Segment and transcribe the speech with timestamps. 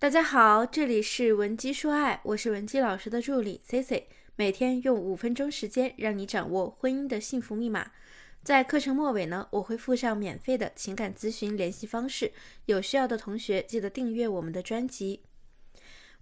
[0.00, 7.90] 大家好，这里是文姬说爱，我是文姬老师的助理 C C，每天用五分钟时间让你掌握婚姻的幸福密码。
[8.42, 12.32] 在课程末尾呢，我会附上免费的情感咨询联系方式，
[12.64, 15.20] 有需要的同学记得订阅我们的专辑。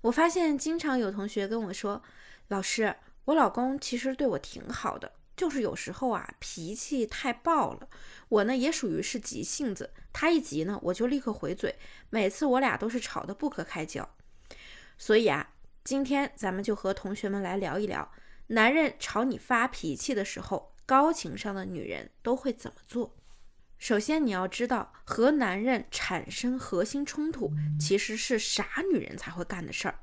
[0.01, 2.03] 我发现经常有同学跟我说，
[2.49, 5.13] 老师，我老公其实对我挺好的。
[5.39, 7.89] 就是有时候啊，脾气太暴了。
[8.29, 11.77] 我呢也属于是急性子，他一急呢，我就立刻回嘴。
[12.11, 14.07] 每次我俩都是吵得不可开交。
[14.99, 18.11] 所以啊，今天咱们就和同学们来聊一聊，
[18.49, 23.15] 男人朝你发脾气的时候，高情商的女人都会怎么做。
[23.79, 30.01] 首先你要知道，和男人产生核心冲突，其实是傻女人才会干的事儿。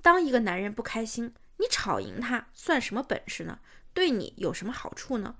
[0.00, 3.58] 当一个男人不开心，你吵赢他算什么本事呢？
[3.96, 5.36] 对你有什么好处呢？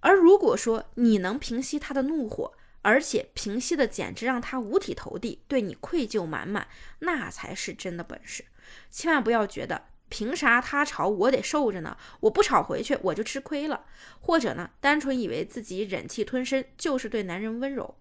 [0.00, 2.52] 而如果说你能平息他的怒火，
[2.82, 6.66] 而且平息的简直让他五体投地，对你愧疚满满，
[6.98, 8.46] 那才是真的本事。
[8.90, 11.96] 千万不要觉得凭啥他吵我得受着呢？
[12.18, 13.86] 我不吵回去我就吃亏了，
[14.20, 17.94] 或者呢，单纯以为自己忍气吞声就是对男人温柔。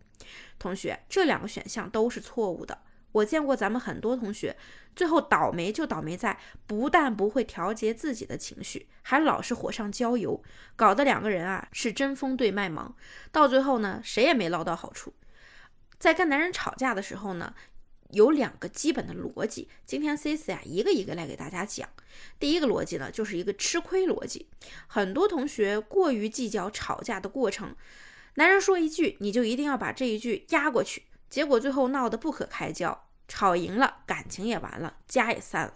[0.58, 2.82] 同学，这两个选项都是错误的。
[3.12, 4.56] 我见过咱们很多同学，
[4.96, 10.44] 最后倒霉就倒霉在不但不会调节自己的情绪，还老是火上浇油，
[10.76, 12.96] 搞得两个人啊是针锋对麦芒，
[13.32, 15.14] 到最后呢谁也没捞到好处。
[15.98, 17.54] 在跟男人吵架的时候呢，
[18.12, 21.90] 有两个基本的逻辑，今天 C C 啊一个一个来给大家讲。
[22.40, 24.48] 第一个逻辑呢就是一个吃亏逻辑，
[24.88, 27.76] 很多同学过于计较吵架的过程，
[28.36, 31.04] 男人说一句你就一定要把这一句压过去。
[31.30, 35.74] 结果最后闹得不可开交，吵赢了，感情也完了，家也散了。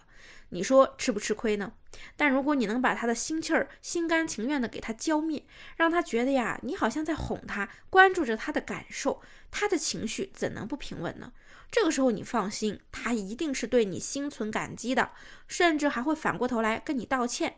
[0.50, 1.74] 你说吃不吃亏呢？
[2.16, 5.46] 但如果你能把他的心气儿心甘情愿的给他浇灭，
[5.78, 11.32] 让他觉得呀，你好像在哄他，关注着他的感受，他的情绪怎能不平稳呢？
[11.72, 15.12] 这个时候你放心，他一定是对你心存感激的，
[15.48, 17.58] 甚至还会反过头来跟你道歉。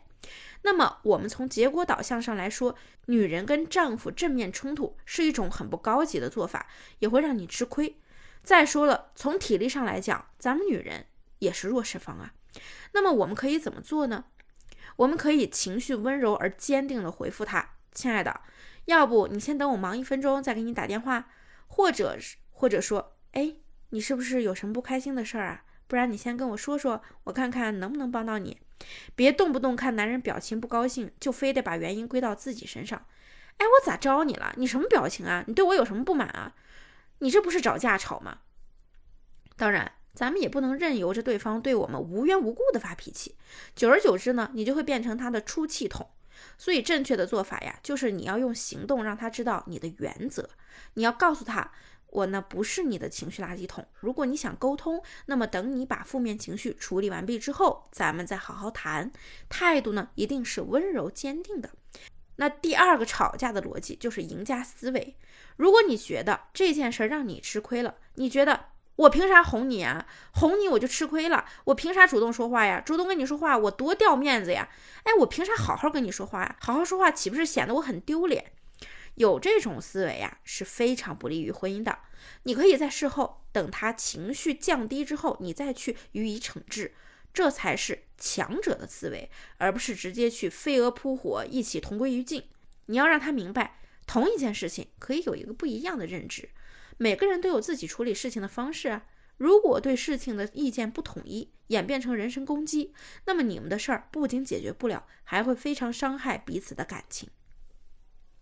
[0.62, 2.74] 那么我们从结果导向上来说，
[3.06, 6.66] 女人跟丈夫正面冲突是一种很不高级的做法，
[6.98, 7.96] 也会让你吃亏。
[8.42, 11.06] 再说了，从体力上来讲，咱们女人
[11.38, 12.34] 也是弱势方啊。
[12.92, 14.26] 那么我们可以怎么做呢？
[14.96, 18.40] 我们可以情绪温柔而坚定的回复他：“亲爱的，
[18.86, 21.28] 要不你先等我忙一分钟再给你打电话，
[21.66, 23.56] 或者是或者说，哎，
[23.90, 25.64] 你是不是有什么不开心的事儿啊？
[25.86, 28.58] 不然你先跟我说说，我看看能不能帮到你。”
[29.14, 33.06] 别动不动看男人表情不高兴，就非得把原因归到自己身上。
[33.58, 34.52] 哎，我咋招你了？
[34.56, 35.44] 你什么表情啊？
[35.46, 36.54] 你对我有什么不满啊？
[37.20, 38.40] 你这不是找架吵吗？
[39.56, 43.36] 当然，咱们也不能任由着对方对我们无缘无故的发脾气，
[43.74, 46.10] 久而久之呢，你就会变成他的出气筒。
[46.58, 50.50] 所以，正确的做法呀，就是你要用行动让他知道你的原则，
[50.94, 51.72] 你要告诉他。
[52.16, 53.86] 我呢不是你的情绪垃圾桶。
[54.00, 59.12] 如果你想沟通，那么等你把负面情绪处理完毕之后，咱们再好好谈。
[59.50, 61.68] 态度呢一定是温柔坚定的。
[62.36, 65.14] 那第二个吵架的逻辑就是赢家思维。
[65.56, 70.06] 如果你觉得这件事让你吃亏了，你觉得我凭啥哄你啊？
[70.32, 71.44] 哄你我就吃亏了。
[71.64, 72.80] 我凭啥主动说话呀？
[72.80, 74.70] 主动跟你说话我多掉面子呀？
[75.02, 76.56] 哎，我凭啥好好跟你说话呀？
[76.60, 78.52] 好好说话岂不是显得我很丢脸？
[79.16, 81.98] 有这种思维呀，是非常不利于婚姻的。
[82.44, 86.94] 你可以在事后等他情绪降低之后，你再去予以惩治，
[87.32, 92.44] 这才是强者的思维，而不是直接去飞蛾扑火，一起同归于尽。
[92.86, 96.50] 你要让他明白，同一件事情可以有一个不一样的认知，
[96.98, 99.06] 每个人都有自己处理事情的方式啊。
[99.38, 102.92] 如果对事情的意见不统一，演变成人身攻击，
[103.24, 107.30] 那么你们的事儿不仅解决不了，还会非常伤害彼此的感情。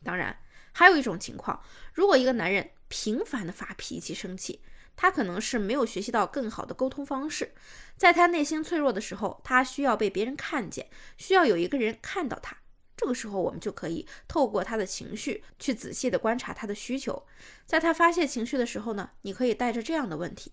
[0.03, 0.39] 当然。
[0.77, 1.63] 还有一种情况，
[1.95, 4.61] 如果一个男人频繁的发脾气、生气，
[4.97, 7.55] 他可能是没有学习到更好的沟通方式。
[7.97, 12.59] 在他内心脆弱的时候，他需要被别人看见，需要有一个人看到他。
[12.97, 17.25] 这个时候，我们就可以透过他的情绪去仔细的观察他的需求。
[17.65, 20.53] 在他发泄情绪的时候呢，你可以带着这样的问题：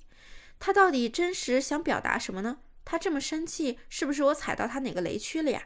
[0.59, 2.59] 他到底真实想表达什么呢？
[2.85, 5.63] 他这么生气，是不是我踩到他哪个雷区了呀？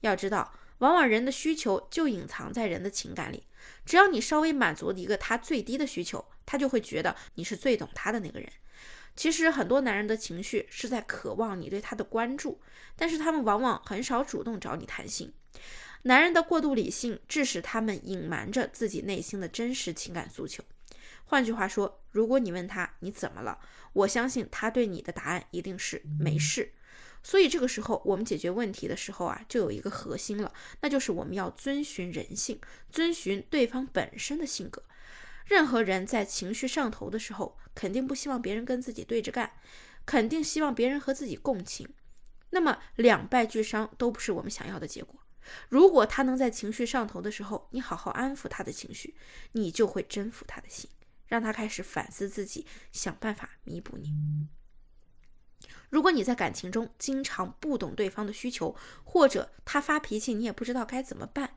[0.00, 0.52] 要知道。
[0.80, 3.46] 往往人的需求就隐藏在人的情感里，
[3.84, 8.50] 只要你稍微满足一个他最低的需求，他就会觉得你是最懂他的那个人。
[9.14, 12.60] 其实很多男人的情绪是在渴望你对他的关注，
[12.96, 15.32] 但是他们往往很少主动找你谈心。
[16.02, 20.62] 男人的过度理性致使他们隐瞒着自己内心的真实情感诉求。
[21.24, 23.58] 换句话说，如果你问他你怎么了，
[23.92, 26.72] 我相信他对你的答案一定是没事。
[27.26, 34.84] 所以这个时候，我们解决问题的时候啊，就有一个核心了，那就是我们要遵循人性，遵循对方本身的性格。
[35.44, 39.54] 任何人在情绪上头的时候，肯定不希望别人跟自己对着干，
[40.04, 41.88] 肯定希望别人和自己共情。
[42.50, 45.18] 那么两败俱伤都不是我们想要的结果。
[45.68, 49.16] 如果他能在情绪上头的时候，你好好安抚他的情绪，
[49.50, 50.88] 你就会征服他的心，
[51.26, 54.14] 让他开始反思自己，想办法弥补你。
[55.90, 58.74] 如果你在感情中经常不懂对方的需求，
[59.04, 61.56] 或者他发脾气你也不知道该怎么办，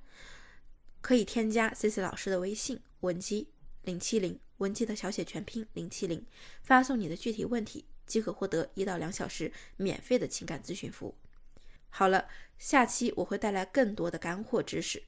[1.01, 3.49] 可以添加 C C 老师的微信文姬
[3.83, 6.25] 零七零，文姬的小写全拼零七零，
[6.61, 11.15] 发送你的具体问题，即可获得一到两小时免费的情感咨询服务。
[11.89, 12.27] 好了，
[12.57, 15.01] 下期我会带来更多的干货知识，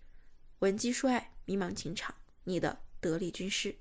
[0.60, 2.16] 文姬说爱，迷茫情场，
[2.46, 3.76] 你的得力军师。